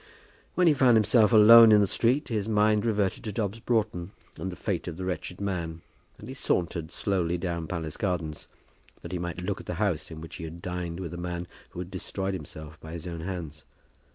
[0.55, 4.51] When he found himself alone in the street, his mind reverted to Dobbs Broughton and
[4.51, 5.81] the fate of the wretched man,
[6.17, 8.47] and he sauntered slowly down Palace Gardens,
[9.03, 11.47] that he might look at the house in which he had dined with a man
[11.69, 13.63] who had destroyed himself by his own hands.